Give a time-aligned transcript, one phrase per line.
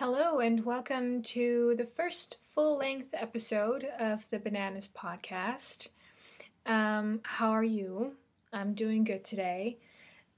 [0.00, 5.88] Hello, and welcome to the first full length episode of the Bananas podcast.
[6.64, 8.12] Um, how are you?
[8.50, 9.76] I'm doing good today.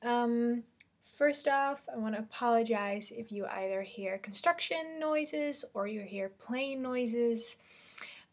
[0.02, 0.64] Um,
[1.04, 6.28] first off, I want to apologize if you either hear construction noises or you hear
[6.28, 7.56] plane noises.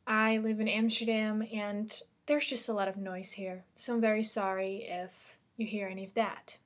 [0.07, 4.23] I live in Amsterdam and there's just a lot of noise here, so I'm very
[4.23, 6.57] sorry if you hear any of that.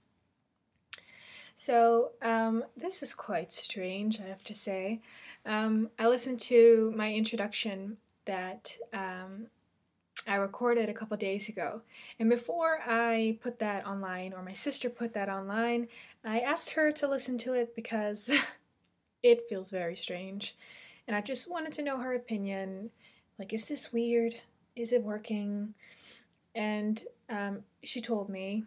[1.56, 5.02] So, um, this is quite strange, I have to say.
[5.46, 9.48] Um, I listened to my introduction that um,
[10.28, 11.82] I recorded a couple days ago,
[12.20, 15.88] and before I put that online, or my sister put that online,
[16.24, 18.32] I asked her to listen to it because
[19.24, 20.56] it feels very strange,
[21.08, 22.90] and I just wanted to know her opinion.
[23.38, 24.36] Like, is this weird?
[24.76, 25.74] Is it working?
[26.56, 28.64] And um, she told me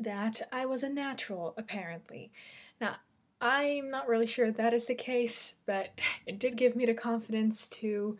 [0.00, 2.32] that I was a natural, apparently.
[2.80, 2.96] Now,
[3.40, 5.90] I'm not really sure that is the case, but
[6.26, 8.18] it did give me the confidence to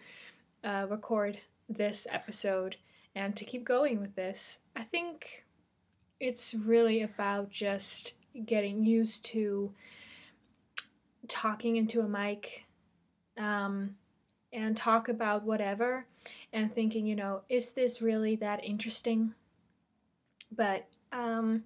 [0.62, 2.76] uh, record this episode
[3.14, 4.60] and to keep going with this.
[4.76, 5.44] I think
[6.20, 8.12] it's really about just
[8.44, 9.72] getting used to
[11.28, 12.64] talking into a mic
[13.38, 13.96] um,
[14.52, 16.06] and talk about whatever
[16.52, 19.34] and thinking, you know, is this really that interesting?
[20.54, 21.64] But um,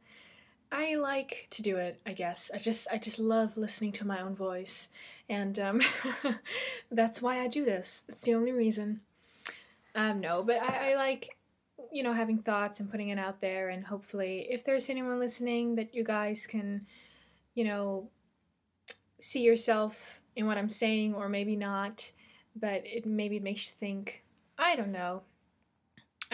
[0.72, 2.00] I like to do it.
[2.04, 4.88] I guess I just I just love listening to my own voice,
[5.28, 5.82] and um,
[6.90, 8.02] that's why I do this.
[8.08, 9.00] It's the only reason.
[9.94, 11.36] Um, no, but I, I like
[11.92, 15.76] you know having thoughts and putting it out there, and hopefully, if there's anyone listening,
[15.76, 16.86] that you guys can,
[17.54, 18.08] you know,
[19.20, 22.10] see yourself in what I'm saying, or maybe not,
[22.56, 24.24] but it maybe makes you think.
[24.58, 25.22] I don't know.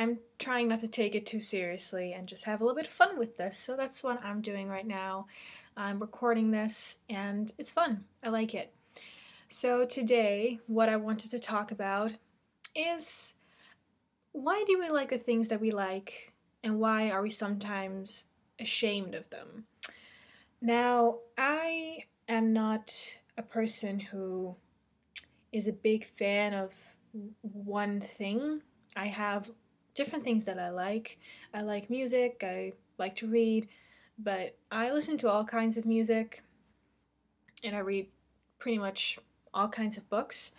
[0.00, 2.92] I'm trying not to take it too seriously and just have a little bit of
[2.92, 3.54] fun with this.
[3.58, 5.26] So that's what I'm doing right now.
[5.76, 8.02] I'm recording this and it's fun.
[8.24, 8.72] I like it.
[9.48, 12.12] So today, what I wanted to talk about
[12.74, 13.34] is
[14.32, 16.32] why do we like the things that we like
[16.64, 18.24] and why are we sometimes
[18.58, 19.66] ashamed of them?
[20.62, 22.90] Now, I am not
[23.36, 24.56] a person who
[25.52, 26.72] is a big fan of
[27.42, 28.62] one thing.
[28.96, 29.50] I have
[30.00, 31.18] different things that I like.
[31.52, 33.68] I like music, I like to read,
[34.18, 36.42] but I listen to all kinds of music
[37.62, 38.06] and I read
[38.58, 39.18] pretty much
[39.52, 40.52] all kinds of books.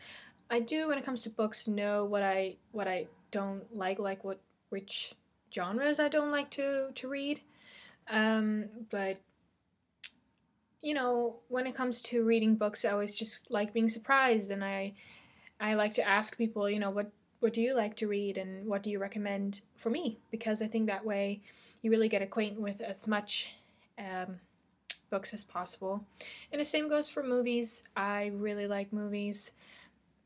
[0.52, 4.24] I do when it comes to books know what I what I don't like, like
[4.24, 5.16] what which
[5.52, 7.42] genres I don't like to to read.
[8.12, 9.18] Um, but
[10.84, 14.64] you know, when it comes to reading books, I always just like being surprised, and
[14.64, 14.94] I
[15.60, 18.66] I like to ask people, you know, what what do you like to read and
[18.66, 20.20] what do you recommend for me?
[20.30, 21.42] Because I think that way
[21.82, 23.56] you really get acquainted with as much
[23.98, 24.40] um,
[25.10, 26.06] books as possible.
[26.52, 27.84] And the same goes for movies.
[27.98, 29.52] I really like movies.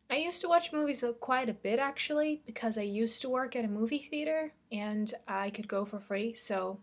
[0.09, 3.65] I used to watch movies quite a bit actually because I used to work at
[3.65, 6.33] a movie theater and I could go for free.
[6.33, 6.79] So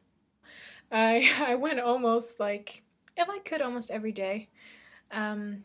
[0.90, 2.82] I I went almost like
[3.18, 4.48] if I could almost every day.
[5.10, 5.64] Um,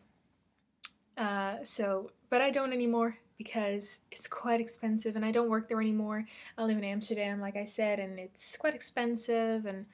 [1.17, 5.81] uh, so but I don't anymore because it's quite expensive and I don't work there
[5.81, 6.25] anymore.
[6.57, 9.65] I live in Amsterdam, like I said, and it's quite expensive.
[9.65, 9.85] And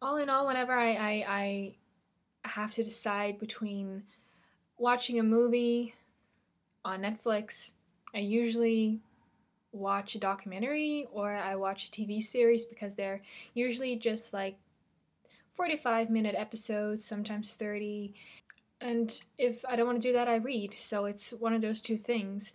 [0.00, 1.26] all in all, whenever I, I,
[2.44, 4.02] I have to decide between
[4.78, 5.94] watching a movie
[6.84, 7.72] on Netflix,
[8.14, 9.00] I usually
[9.72, 13.22] watch a documentary or I watch a TV series because they're
[13.54, 14.56] usually just like
[15.54, 18.14] 45 minute episodes, sometimes 30,
[18.82, 20.74] and if I don't want to do that, I read.
[20.76, 22.52] So it's one of those two things.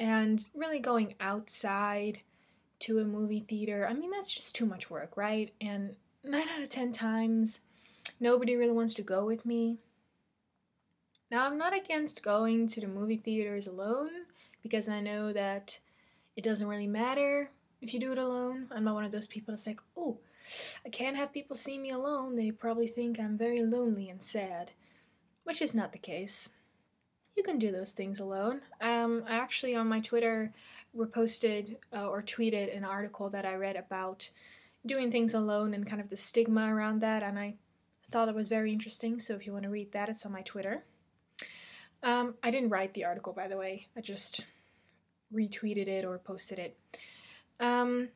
[0.00, 2.20] And really going outside
[2.80, 5.52] to a movie theater, I mean, that's just too much work, right?
[5.60, 5.94] And
[6.24, 7.60] nine out of ten times,
[8.20, 9.78] nobody really wants to go with me.
[11.30, 14.10] Now, I'm not against going to the movie theaters alone
[14.62, 15.78] because I know that
[16.36, 17.50] it doesn't really matter
[17.82, 18.66] if you do it alone.
[18.72, 20.18] I'm not one of those people that's like, oh,
[20.84, 22.34] I can't have people see me alone.
[22.34, 24.72] They probably think I'm very lonely and sad
[25.48, 26.50] which is not the case.
[27.34, 28.60] You can do those things alone.
[28.82, 30.52] Um, I actually on my Twitter
[30.94, 34.28] reposted uh, or tweeted an article that I read about
[34.84, 37.54] doing things alone and kind of the stigma around that, and I
[38.10, 39.18] thought it was very interesting.
[39.20, 40.84] So if you want to read that, it's on my Twitter.
[42.02, 43.86] Um, I didn't write the article, by the way.
[43.96, 44.44] I just
[45.34, 46.76] retweeted it or posted it.
[47.58, 48.10] Um,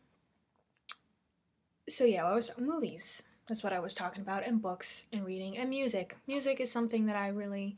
[1.88, 3.22] so yeah, I was movies.
[3.52, 6.16] That's what I was talking about, and books and reading and music.
[6.26, 7.76] Music is something that I really,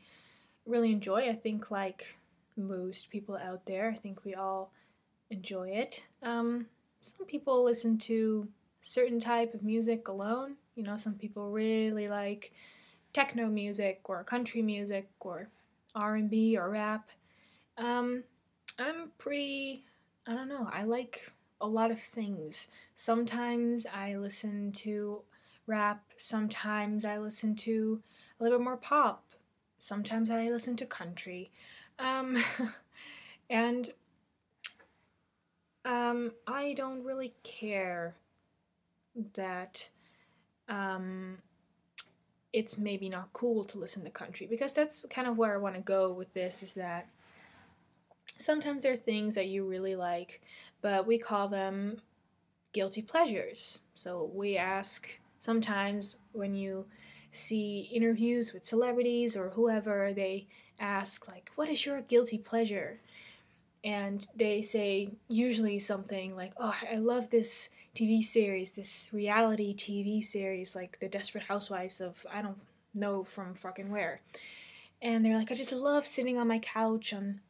[0.66, 1.28] really enjoy.
[1.28, 2.14] I think, like
[2.56, 4.70] most people out there, I think we all
[5.30, 6.00] enjoy it.
[6.22, 6.66] Um,
[7.00, 8.46] some people listen to
[8.82, 10.54] certain type of music alone.
[10.76, 12.52] You know, some people really like
[13.12, 15.48] techno music or country music or
[15.96, 17.10] R&B or rap.
[17.78, 18.22] Um,
[18.78, 19.82] I'm pretty,
[20.24, 22.68] I don't know, I like a lot of things.
[22.94, 25.22] Sometimes I listen to
[25.66, 28.02] rap, sometimes I listen to
[28.38, 29.24] a little bit more pop,
[29.78, 31.50] sometimes I listen to country.
[31.98, 32.42] Um,
[33.50, 33.90] and
[35.84, 38.16] um, I don't really care
[39.34, 39.88] that
[40.68, 41.38] um,
[42.52, 45.74] it's maybe not cool to listen to country because that's kind of where I want
[45.74, 47.08] to go with this is that
[48.38, 50.40] sometimes there are things that you really like,
[50.80, 51.98] but we call them
[52.72, 53.80] guilty pleasures.
[53.94, 55.08] So we ask
[55.44, 56.86] sometimes when you
[57.32, 60.46] see interviews with celebrities or whoever, they
[60.80, 62.98] ask, like, what is your guilty pleasure?
[63.84, 70.24] And they say usually something like, oh, I love this TV series, this reality TV
[70.24, 72.58] series, like The Desperate Housewives of I don't
[72.94, 74.22] know from fucking where.
[75.02, 77.40] And they're like, I just love sitting on my couch on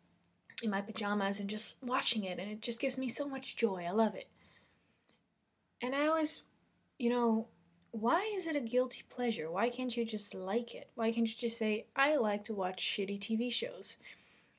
[0.65, 3.85] in my pajamas and just watching it, and it just gives me so much joy.
[3.87, 4.27] I love it.
[5.81, 6.43] And I always,
[6.99, 7.47] you know,
[7.95, 9.49] why is it a guilty pleasure?
[9.53, 10.91] Why can't you just like it?
[10.97, 13.97] Why can't you just say, I like to watch shitty TV shows?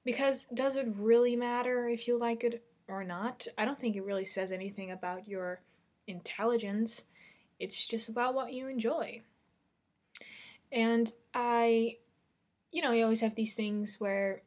[0.06, 3.46] Because does it really matter if you like it or not?
[3.58, 5.60] I don't think it really says anything about your
[6.08, 7.04] intelligence.
[7.60, 9.22] It's just about what you enjoy.
[10.72, 11.98] And I,
[12.72, 14.44] you know, you always have these things where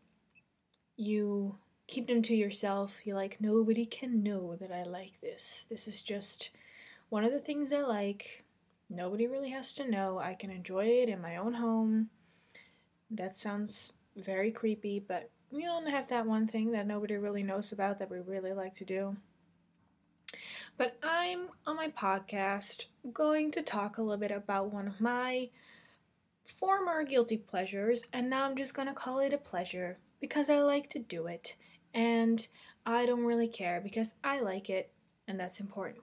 [0.96, 1.56] you
[1.88, 3.02] keep them to yourself.
[3.04, 5.66] You're like, nobody can know that I like this.
[5.68, 6.52] This is just
[7.10, 8.44] one of the things I like.
[8.90, 10.18] Nobody really has to know.
[10.18, 12.08] I can enjoy it in my own home.
[13.10, 17.72] That sounds very creepy, but we all have that one thing that nobody really knows
[17.72, 19.16] about that we really like to do.
[20.76, 25.48] But I'm on my podcast going to talk a little bit about one of my
[26.44, 30.60] former guilty pleasures, and now I'm just going to call it a pleasure because I
[30.60, 31.54] like to do it
[31.94, 32.46] and
[32.86, 34.90] I don't really care because I like it
[35.26, 36.02] and that's important.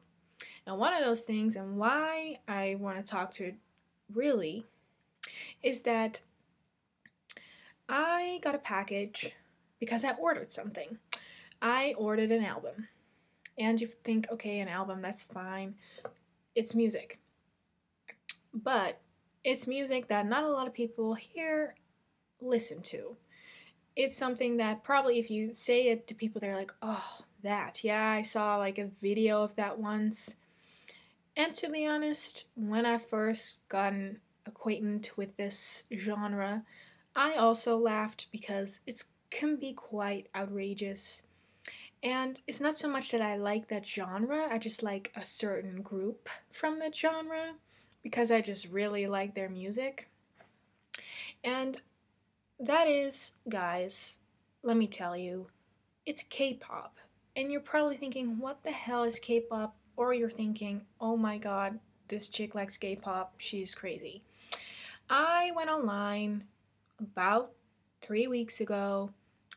[0.65, 3.53] Now, one of those things, and why I want to talk to
[4.13, 4.65] really,
[5.61, 6.21] is that
[7.87, 9.35] I got a package
[9.79, 10.97] because I ordered something.
[11.61, 12.87] I ordered an album
[13.57, 15.75] and you think, okay, an album, that's fine.
[16.55, 17.19] It's music.
[18.53, 18.99] But
[19.43, 21.75] it's music that not a lot of people here
[22.41, 23.15] listen to.
[23.95, 27.83] It's something that probably if you say it to people, they're like, oh, that.
[27.83, 30.35] Yeah, I saw like a video of that once.
[31.37, 33.93] And to be honest, when I first got
[34.45, 36.63] acquainted with this genre,
[37.15, 41.23] I also laughed because it can be quite outrageous
[42.05, 45.81] and it's not so much that I like that genre, I just like a certain
[45.81, 47.55] group from that genre
[48.03, 50.07] because I just really like their music.
[51.43, 51.81] And
[52.59, 54.19] that is, guys,
[54.61, 55.47] let me tell you,
[56.05, 56.95] it's K pop.
[57.35, 59.75] And you're probably thinking, what the hell is K pop?
[59.97, 64.23] Or you're thinking, oh my god, this chick likes K pop, she's crazy.
[65.09, 66.43] I went online
[66.99, 67.51] about
[68.01, 69.09] three weeks ago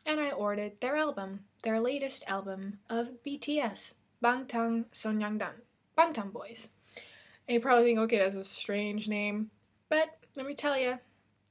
[0.05, 5.53] and I ordered their album their latest album of BTS, Bangtan Sonyeondan,
[5.97, 6.69] Bangtan Boys.
[7.47, 9.49] And you probably think, okay, that's a strange name,
[9.89, 10.97] but let me tell you,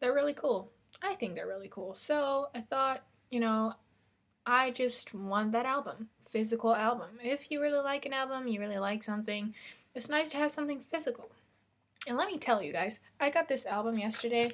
[0.00, 0.70] they're really cool.
[1.02, 1.94] I think they're really cool.
[1.94, 3.74] So I thought, you know,
[4.46, 7.08] I just want that album, physical album.
[7.22, 9.54] If you really like an album, you really like something,
[9.94, 11.30] it's nice to have something physical.
[12.06, 14.50] And let me tell you guys, I got this album yesterday,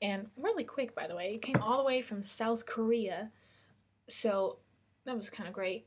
[0.00, 3.30] and really quick, by the way, it came all the way from South Korea.
[4.08, 4.58] So
[5.04, 5.86] that was kind of great.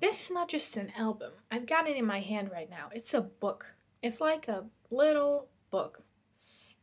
[0.00, 1.32] This is not just an album.
[1.50, 2.90] I've got it in my hand right now.
[2.92, 3.66] It's a book.
[4.02, 6.02] It's like a little book.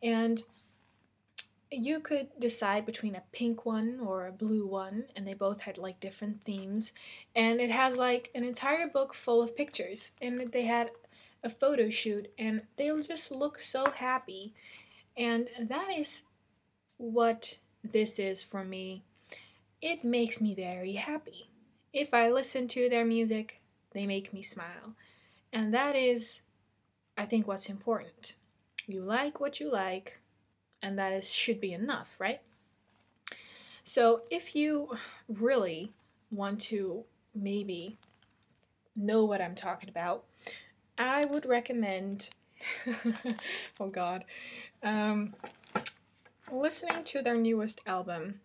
[0.02, 0.44] And
[1.72, 5.78] you could decide between a pink one or a blue one, and they both had
[5.78, 6.92] like different themes.
[7.36, 10.12] And it has like an entire book full of pictures.
[10.22, 10.92] And they had
[11.44, 14.54] a photo shoot, and they just look so happy.
[15.18, 16.24] And that is
[16.98, 19.04] what this is for me
[19.82, 21.50] it makes me very happy.
[21.92, 23.62] If I listen to their music,
[23.92, 24.96] they make me smile.
[25.52, 26.42] And that is,
[27.18, 28.36] I think, what's important.
[28.88, 30.20] You like what you like,
[30.82, 32.42] and that is should be enough, right?
[33.84, 34.96] So if you
[35.28, 35.94] really
[36.32, 37.04] want to
[37.36, 37.98] maybe
[38.96, 40.26] know what I'm talking about,
[40.98, 42.30] I would recommend
[43.80, 44.26] oh god.
[44.84, 45.36] Um,
[46.52, 48.42] listening to their newest album,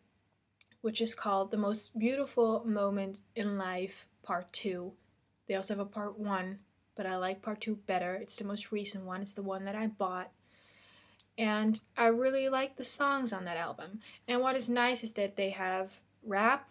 [0.81, 4.93] which is called The Most Beautiful Moment in Life, Part 2.
[5.47, 6.59] They also have a Part 1,
[6.95, 8.15] but I like Part 2 better.
[8.15, 10.31] It's the most recent one, it's the one that I bought.
[11.39, 14.01] And I really like the songs on that album.
[14.27, 16.69] And what is nice is that they have rap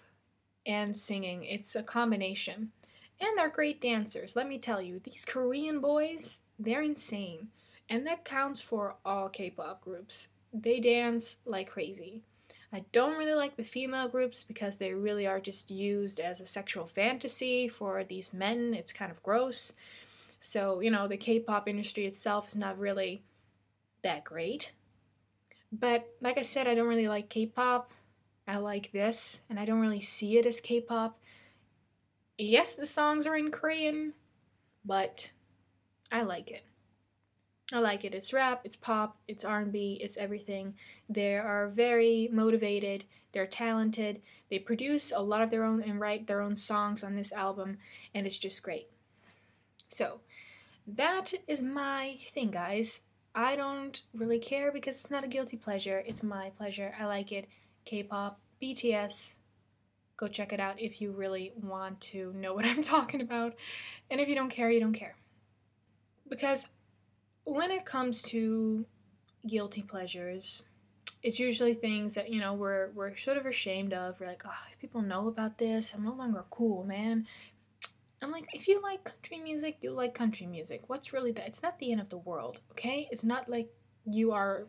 [0.65, 2.71] and singing, it's a combination.
[3.19, 4.35] And they're great dancers.
[4.35, 7.49] Let me tell you, these Korean boys, they're insane.
[7.89, 10.29] And that counts for all K pop groups.
[10.51, 12.23] They dance like crazy.
[12.73, 16.47] I don't really like the female groups because they really are just used as a
[16.47, 18.73] sexual fantasy for these men.
[18.73, 19.71] It's kind of gross.
[20.41, 23.21] So, you know, the K pop industry itself is not really
[24.05, 24.71] that great.
[25.71, 27.91] But like I said, I don't really like K pop.
[28.47, 31.19] I like this, and I don't really see it as K pop.
[32.37, 34.13] Yes, the songs are in Korean,
[34.85, 35.31] but
[36.11, 36.63] I like it.
[37.73, 38.13] I like it.
[38.13, 40.75] It's rap, it's pop, it's R&B, it's everything.
[41.09, 44.21] They are very motivated, they're talented.
[44.51, 47.79] They produce a lot of their own and write their own songs on this album
[48.13, 48.87] and it's just great.
[49.87, 50.19] So,
[50.85, 53.01] that is my thing, guys.
[53.35, 56.01] I don't really care because it's not a guilty pleasure.
[56.07, 56.95] It's my pleasure.
[56.97, 57.47] I like it.
[57.83, 59.35] K-pop, BTS.
[60.15, 63.55] Go check it out if you really want to know what I'm talking about.
[64.09, 65.15] And if you don't care, you don't care.
[66.29, 66.65] Because
[67.43, 68.85] when it comes to
[69.45, 70.63] guilty pleasures,
[71.21, 74.19] it's usually things that you know we're we're sort of ashamed of.
[74.19, 77.27] We're like, oh, if people know about this, I'm no longer cool, man.
[78.25, 80.81] I'm like, if you like country music, you like country music.
[80.87, 81.45] What's really that?
[81.45, 83.07] It's not the end of the world, okay?
[83.11, 83.69] It's not like
[84.03, 84.65] you are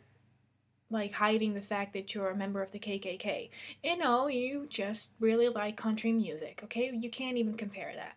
[0.90, 3.48] like hiding the fact that you're a member of the KKK.
[3.82, 6.92] You know, you just really like country music, okay?
[6.92, 8.16] You can't even compare that.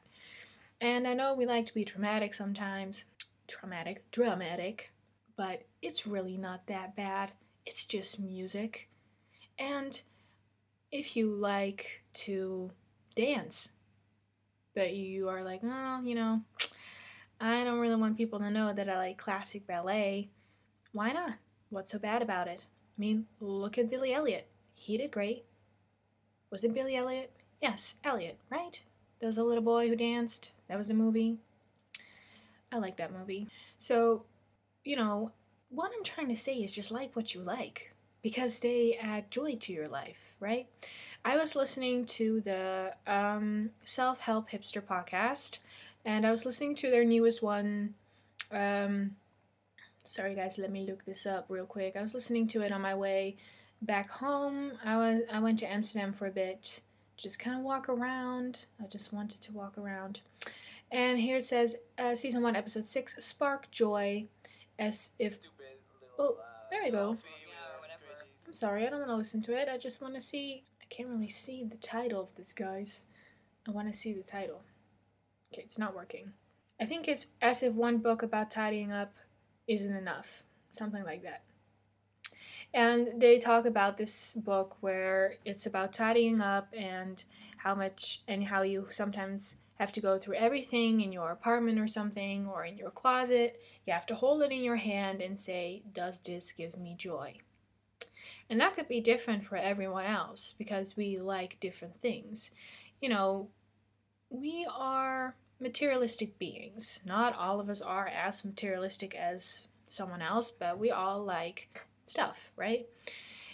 [0.82, 3.06] And I know we like to be dramatic sometimes,
[3.48, 4.92] traumatic, dramatic,
[5.38, 7.32] but it's really not that bad.
[7.66, 8.90] It's just music.
[9.58, 10.02] And
[10.92, 12.72] if you like to
[13.16, 13.70] dance,
[14.80, 16.40] but you are like, oh, you know,
[17.42, 20.30] I don't really want people to know that I like classic ballet,
[20.94, 21.34] why not?
[21.70, 22.62] What's so bad about it?
[22.64, 24.48] I mean, look at Billy Elliot.
[24.76, 25.44] He did great.
[26.50, 27.30] Was it Billy Elliot?
[27.62, 28.82] Yes, Elliot, right?
[29.20, 30.54] There's a little boy who danced.
[30.70, 31.36] That was a movie.
[32.72, 33.50] I like that movie.
[33.82, 34.24] So,
[34.86, 35.34] you know,
[35.68, 39.58] what I'm trying to say is just like what you like because they add joy
[39.58, 40.68] to your life, right?
[41.26, 45.60] I was listening to the um, Self Help Hipster podcast
[46.06, 47.94] and I was listening to their newest one.
[48.52, 49.16] Um,
[50.04, 51.96] sorry, guys, let me look this up real quick.
[51.98, 53.36] I was listening to it on my way
[53.82, 54.72] back home.
[54.84, 56.80] I, was, I went to Amsterdam for a bit,
[57.18, 58.66] just kind of walk around.
[58.82, 60.22] I just wanted to walk around.
[60.92, 64.26] And here it says, uh, season one, episode six, spark joy,
[64.80, 65.38] as if.
[66.18, 66.38] Oh,
[66.72, 67.18] there we go.
[68.48, 69.70] I'm sorry, I don't want to listen to it.
[69.70, 70.64] I just want to see.
[70.90, 73.04] Can't really see the title of this, guys.
[73.68, 74.62] I want to see the title.
[75.54, 76.32] Okay, it's not working.
[76.82, 79.14] I think it's as if one book about tidying up
[79.68, 80.44] isn't enough.
[80.74, 81.44] Something like that.
[82.74, 87.24] And they talk about this book where it's about tidying up and
[87.58, 91.88] how much and how you sometimes have to go through everything in your apartment or
[91.88, 93.60] something or in your closet.
[93.86, 97.36] You have to hold it in your hand and say, Does this give me joy?
[98.50, 102.52] And that could be different for everyone else because we like different things.
[103.02, 103.50] You know,
[104.30, 107.00] we are materialistic beings.
[107.06, 111.70] Not all of us are as materialistic as someone else, but we all like
[112.08, 112.88] stuff, right?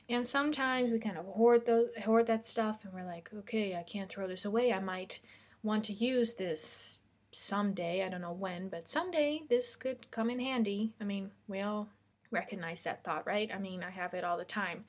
[0.08, 3.84] And sometimes we kind of hoard those, hoard that stuff, and we're like, okay, I
[3.84, 4.72] can't throw this away.
[4.72, 5.20] I might
[5.64, 7.00] want to use this
[7.32, 8.04] someday.
[8.04, 10.94] I don't know when, but someday this could come in handy.
[11.02, 11.90] I mean, we all
[12.36, 13.50] recognize that thought, right?
[13.54, 14.86] I mean, I have it all the time.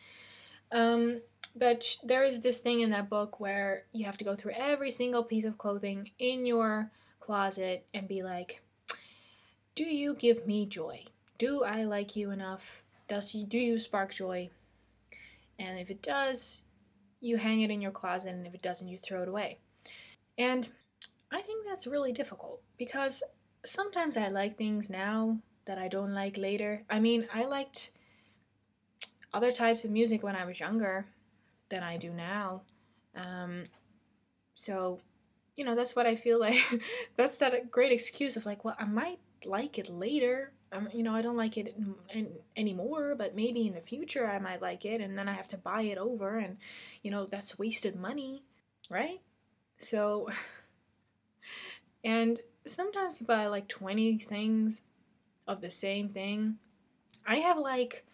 [0.73, 1.21] Um,
[1.55, 4.91] but there is this thing in that book where you have to go through every
[4.91, 8.61] single piece of clothing in your closet and be like,
[9.75, 11.05] do you give me joy?
[11.38, 12.83] Do I like you enough?
[13.09, 14.50] Does you do you spark joy?
[15.59, 16.62] And if it does,
[17.21, 19.59] you hang it in your closet, and if it doesn't, you throw it away.
[20.38, 20.69] And
[21.33, 23.23] I think that's really difficult because
[23.65, 26.82] sometimes I like things now that I don't like later.
[26.88, 27.90] I mean, I liked
[29.35, 31.06] other types of music when I was younger
[31.68, 32.62] than I do now.
[33.14, 33.64] Um,
[34.54, 35.00] so,
[35.56, 36.62] you know, that's what I feel like.
[37.16, 40.52] that's that great excuse of like, well, I might like it later.
[40.73, 44.26] Um, you know, I don't like it in, in, anymore, but maybe in the future
[44.26, 46.56] I might like it, and then I have to buy it over, and
[47.02, 48.42] you know, that's wasted money,
[48.90, 49.20] right?
[49.78, 50.28] So,
[52.04, 54.82] and sometimes you buy like 20 things
[55.47, 56.57] of the same thing.
[57.26, 58.05] I have like,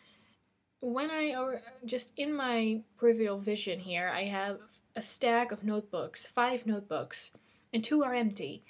[0.80, 4.58] when I, or just in my peripheral vision here, I have
[4.96, 7.32] a stack of notebooks, five notebooks,
[7.72, 8.64] and two are empty.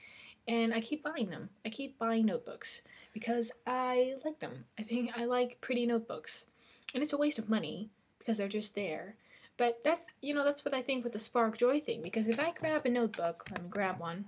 [0.48, 1.48] And I keep buying them.
[1.64, 4.64] I keep buying notebooks because I like them.
[4.78, 6.46] I think I like pretty notebooks.
[6.94, 9.14] And it's a waste of money because they're just there.
[9.56, 12.02] But that's, you know, that's what I think with the Spark Joy thing.
[12.02, 14.24] Because if I grab a notebook, let me grab one,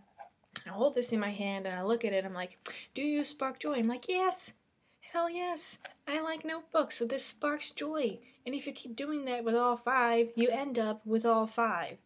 [0.67, 2.59] I hold this in my hand and I look at it, I'm like,
[2.95, 3.75] do you spark joy?
[3.75, 4.53] I'm like, yes,
[5.01, 5.79] hell yes.
[6.07, 8.19] I like notebooks, so this sparks joy.
[8.47, 11.97] And if you keep doing that with all five, you end up with all five.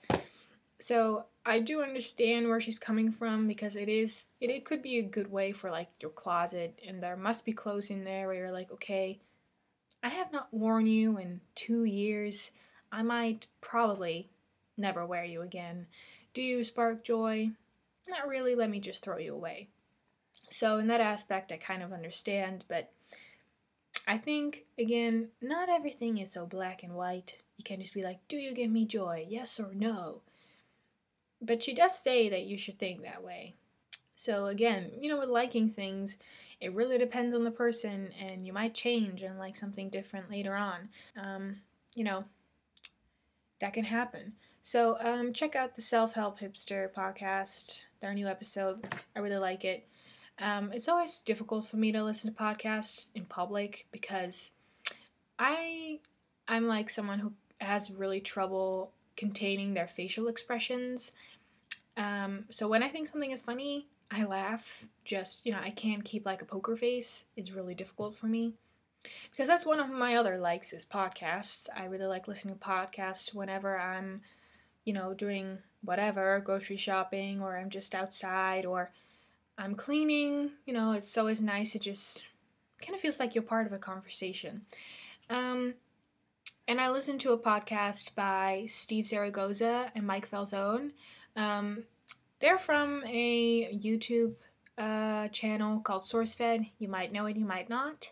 [0.81, 4.99] So I do understand where she's coming from because it is it, it could be
[4.99, 8.37] a good way for like your closet and there must be clothes in there where
[8.37, 9.19] you're like, okay,
[10.03, 12.53] I have not worn you in two years.
[12.93, 14.31] I might probably
[14.77, 15.87] never wear you again.
[16.35, 17.51] Do you spark joy?
[18.09, 19.69] Not really, let me just throw you away.
[20.51, 22.91] So, in that aspect, I kind of understand, but
[24.07, 27.37] I think, again, not everything is so black and white.
[27.59, 29.27] You can't just be like, Do you give me joy?
[29.29, 30.23] Yes or no?
[31.43, 33.55] But she does say that you should think that way.
[34.17, 36.17] So again, you know, with liking things,
[36.61, 40.57] it really depends on the person, and you might change and like something different later
[40.57, 40.89] on.
[41.17, 41.57] Um,
[41.95, 42.25] you know,
[43.61, 44.33] that can happen.
[44.63, 48.87] So um, check out the Self Help Hipster podcast, their new episode.
[49.17, 49.87] I really like it.
[50.41, 54.51] Um, it's always difficult for me to listen to podcasts in public because
[55.39, 55.99] I
[56.47, 61.13] I'm like someone who has really trouble containing their facial expressions.
[61.97, 64.87] Um, so when I think something is funny, I laugh.
[65.05, 67.25] Just, you know, I can't keep like a poker face.
[67.37, 68.55] It's really difficult for me.
[69.31, 71.69] Because that's one of my other likes is podcasts.
[71.77, 74.23] I really like listening to podcasts whenever I'm,
[74.89, 78.91] you know, doing whatever, grocery shopping, or I'm just outside, or
[79.59, 80.53] I'm cleaning.
[80.65, 81.75] You know, it's always nice.
[81.75, 82.25] It just
[82.81, 84.63] kind of feels like you're part of a conversation.
[85.29, 85.75] Um,
[86.67, 90.93] and I listened to a podcast by Steve Zaragoza and Mike Falzone.
[91.37, 91.85] Um,
[92.41, 94.37] they're from a YouTube
[94.79, 96.67] uh, channel called SourceFed.
[96.79, 98.11] You might know it, you might not.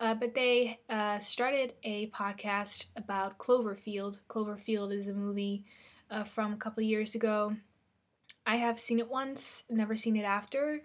[0.00, 4.20] Uh, but they uh, started a podcast about Cloverfield.
[4.30, 5.66] Cloverfield is a movie
[6.10, 7.56] uh, from a couple years ago.
[8.46, 10.80] I have seen it once, never seen it after.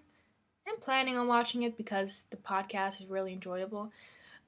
[0.66, 3.92] I'm planning on watching it because the podcast is really enjoyable.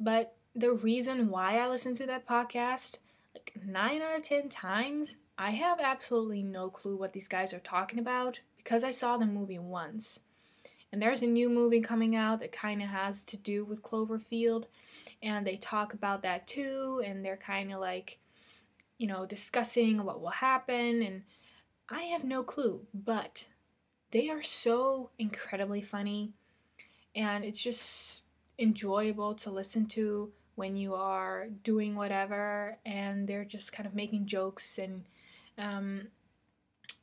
[0.00, 2.98] But the reason why I listen to that podcast,
[3.34, 7.60] like nine out of ten times, I have absolutely no clue what these guys are
[7.60, 10.20] talking about because I saw the movie once.
[10.92, 14.66] And there's a new movie coming out that kind of has to do with Cloverfield,
[15.22, 18.18] and they talk about that too, and they're kind of like,
[19.02, 21.22] you know, discussing what will happen, and
[21.88, 23.44] I have no clue, but
[24.12, 26.30] they are so incredibly funny,
[27.16, 28.22] and it's just
[28.60, 34.26] enjoyable to listen to when you are doing whatever and they're just kind of making
[34.26, 35.02] jokes and
[35.58, 36.02] um,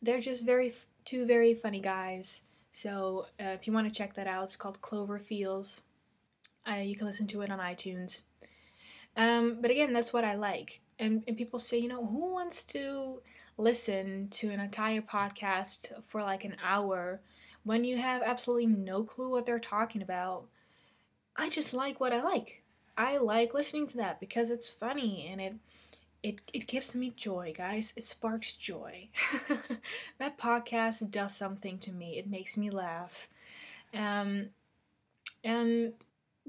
[0.01, 0.71] they're just very
[1.03, 2.41] two very funny guys.
[2.71, 5.81] So uh, if you want to check that out it's called cloverfields
[6.69, 8.21] uh, you can listen to it on itunes.
[9.17, 12.63] Um, but again that's what i like and, and people say you know who wants
[12.63, 13.21] to
[13.57, 17.19] listen to an entire podcast for like an hour
[17.63, 20.45] when you have absolutely no clue what they're talking about
[21.37, 22.61] i just like what i like
[22.99, 25.55] I like listening to that because it's funny and it
[26.21, 27.93] it it gives me joy, guys.
[27.95, 29.07] It sparks joy.
[30.17, 32.17] that podcast does something to me.
[32.19, 33.29] It makes me laugh.
[33.93, 34.49] Um
[35.45, 35.93] and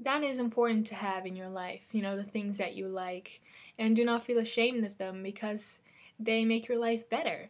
[0.01, 3.41] that is important to have in your life, you know, the things that you like.
[3.79, 5.79] And do not feel ashamed of them because
[6.19, 7.49] they make your life better.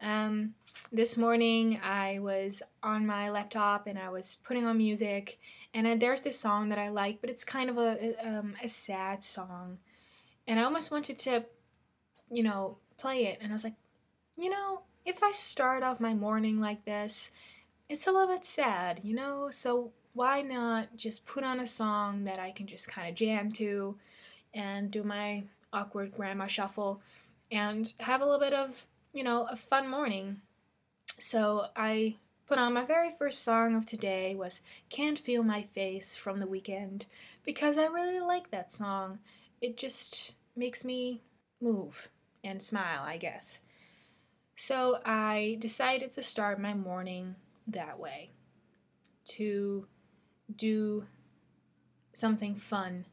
[0.00, 0.54] Um,
[0.90, 5.38] this morning I was on my laptop and I was putting on music
[5.74, 8.68] and I, there's this song that I like, but it's kind of a um, a
[8.68, 9.78] sad song,
[10.46, 11.44] and I almost wanted to,
[12.30, 13.76] you know, play it, and I was like,
[14.36, 17.30] you know, if I start off my morning like this,
[17.88, 22.24] it's a little bit sad, you know, so why not just put on a song
[22.24, 23.96] that I can just kind of jam to,
[24.54, 27.00] and do my awkward grandma shuffle,
[27.52, 30.40] and have a little bit of, you know, a fun morning.
[31.18, 36.16] So I put on my very first song of today was Can't Feel My Face
[36.16, 37.04] from The Weeknd
[37.44, 39.18] because I really like that song.
[39.60, 41.20] It just makes me
[41.60, 42.08] move
[42.42, 43.60] and smile, I guess.
[44.56, 47.36] So I decided to start my morning
[47.68, 48.30] that way
[49.26, 49.86] to
[50.56, 51.04] do
[52.12, 53.04] something fun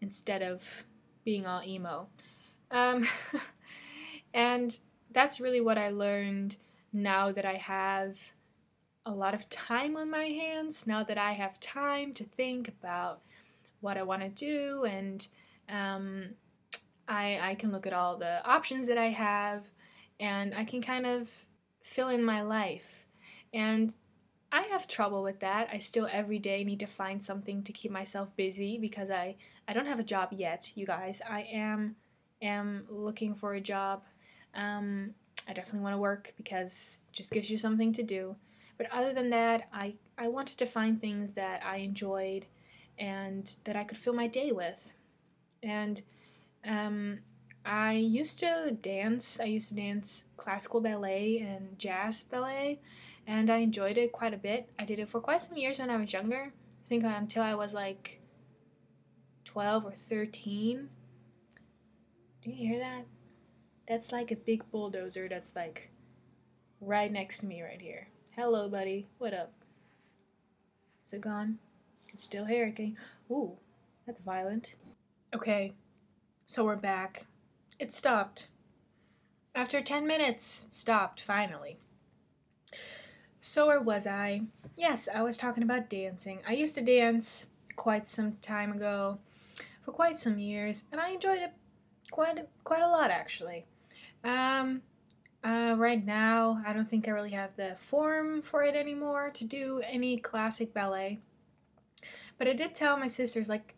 [0.00, 0.84] instead of
[1.24, 2.08] being all emo.
[2.70, 3.06] Um,
[4.34, 4.76] and
[5.12, 6.56] that's really what I learned
[6.92, 8.16] now that I have
[9.04, 13.20] a lot of time on my hands now that I have time to think about
[13.80, 15.26] what I want to do and
[15.68, 16.26] um,
[17.08, 19.64] I, I can look at all the options that I have
[20.20, 21.30] and I can kind of
[21.82, 23.04] fill in my life.
[23.52, 23.94] And
[24.52, 25.70] I have trouble with that.
[25.72, 29.36] I still every day need to find something to keep myself busy because I
[29.66, 31.22] I don't have a job yet, you guys.
[31.28, 31.96] I am
[32.42, 34.02] am looking for a job.
[34.54, 35.14] Um,
[35.48, 38.36] I definitely want to work because just gives you something to do.
[38.76, 42.44] But other than that, I I wanted to find things that I enjoyed
[42.98, 44.92] and that I could fill my day with.
[45.62, 46.02] And
[46.66, 47.20] um,
[47.64, 49.40] I used to dance.
[49.40, 52.80] I used to dance classical ballet and jazz ballet,
[53.26, 54.68] and I enjoyed it quite a bit.
[54.78, 56.52] I did it for quite some years when I was younger.
[56.84, 58.20] I think um, until I was like
[59.44, 60.88] 12 or 13.
[62.42, 63.04] Do you hear that?
[63.88, 65.90] That's like a big bulldozer that's like
[66.80, 68.08] right next to me right here.
[68.30, 69.06] Hello, buddy.
[69.18, 69.52] What up?
[71.06, 71.58] Is it gone?
[72.08, 72.68] It's still here.
[72.68, 72.94] Okay.
[73.30, 73.52] Ooh,
[74.06, 74.74] that's violent.
[75.34, 75.72] Okay,
[76.44, 77.26] so we're back.
[77.78, 78.48] It stopped.
[79.54, 81.78] After 10 minutes, it stopped finally.
[83.44, 84.42] So, where was I?
[84.76, 86.38] Yes, I was talking about dancing.
[86.46, 89.18] I used to dance quite some time ago,
[89.84, 91.52] for quite some years, and I enjoyed it
[92.12, 93.64] quite quite a lot actually.
[94.22, 94.82] Um,
[95.42, 99.44] uh, right now, I don't think I really have the form for it anymore to
[99.44, 101.18] do any classic ballet.
[102.38, 103.74] But I did tell my sisters, like,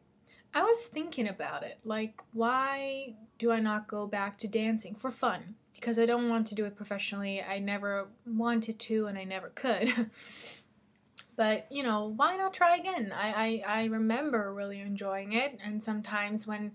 [0.52, 1.78] I was thinking about it.
[1.84, 5.54] Like, why do I not go back to dancing for fun?
[5.84, 7.42] Because I don't want to do it professionally.
[7.42, 9.92] I never wanted to, and I never could.
[11.36, 13.12] but you know, why not try again?
[13.14, 16.72] I, I I remember really enjoying it, and sometimes when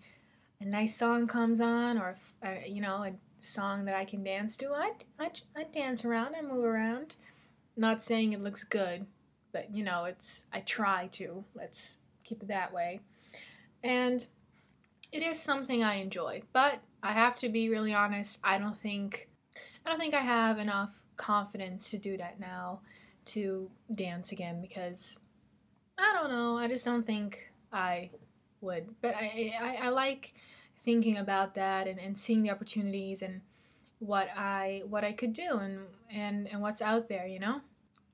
[0.62, 4.56] a nice song comes on, or uh, you know, a song that I can dance
[4.58, 7.15] to, I I I dance around, I move around.
[7.76, 9.08] Not saying it looks good,
[9.52, 11.43] but you know, it's I try to.
[11.56, 13.00] Let's keep it that way.
[13.84, 14.28] And
[15.12, 19.29] it is something I enjoy, but I have to be really honest, I don't think
[19.85, 22.81] I don't think I have enough confidence to do that now
[23.25, 25.17] to dance again because
[25.97, 28.09] I don't know, I just don't think I
[28.62, 28.88] would.
[29.01, 30.33] But I I, I like
[30.83, 33.41] thinking about that and, and seeing the opportunities and
[33.99, 35.79] what I what I could do and
[36.12, 37.62] and and what's out there, you know?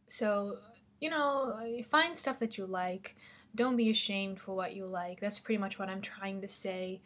[0.08, 0.58] So,
[1.00, 3.16] you know, find stuff that you like
[3.56, 5.20] don't be ashamed for what you like.
[5.20, 7.02] That's pretty much what I'm trying to say.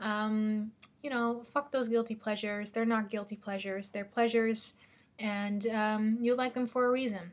[0.00, 2.70] Um, you know, fuck those guilty pleasures.
[2.70, 4.74] They're not guilty pleasures, they're pleasures,
[5.18, 7.32] and um, you like them for a reason.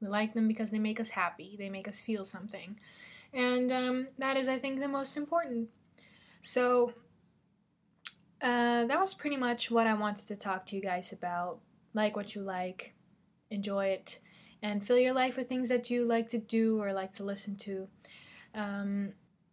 [0.00, 2.78] We like them because they make us happy, they make us feel something.
[3.32, 5.68] And um, that is, I think, the most important.
[6.42, 6.92] So,
[8.42, 11.60] uh, that was pretty much what I wanted to talk to you guys about.
[11.92, 12.94] Like what you like,
[13.50, 14.20] enjoy it
[14.62, 17.56] and fill your life with things that you like to do or like to listen
[17.56, 17.88] to.
[18.54, 19.12] Um,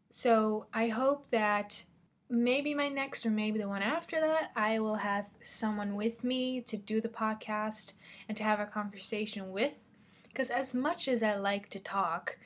[0.10, 1.84] so I hope that
[2.30, 6.62] maybe my next or maybe the one after that, I will have someone with me
[6.62, 7.94] to do the podcast
[8.28, 9.84] and to have a conversation with.
[10.24, 12.38] Because as much as I like to talk,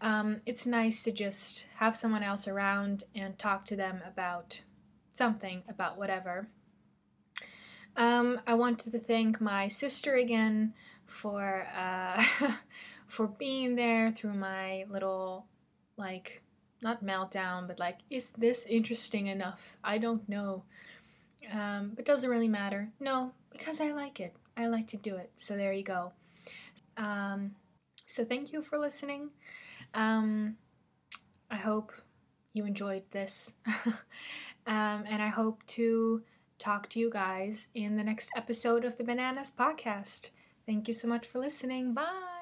[0.00, 4.60] um, it's nice to just have someone else around and talk to them about
[5.12, 6.48] something, about whatever.
[7.96, 10.74] Um, I wanted to thank my sister again
[11.06, 12.24] for uh,
[13.06, 15.46] for being there through my little
[15.98, 16.42] like
[16.82, 19.76] not meltdown, but like is this interesting enough?
[19.84, 20.64] I don't know.
[21.50, 22.88] Um, but doesn't really matter.
[23.00, 24.34] No, because I like it.
[24.56, 25.30] I like to do it.
[25.36, 26.12] So there you go.
[26.96, 27.52] Um,
[28.06, 29.30] so thank you for listening.
[29.94, 30.56] Um,
[31.50, 31.92] I hope
[32.52, 33.54] you enjoyed this.
[34.66, 36.22] um, and I hope to
[36.58, 40.30] talk to you guys in the next episode of the Bananas Podcast.
[40.66, 41.92] Thank you so much for listening.
[41.92, 42.41] Bye.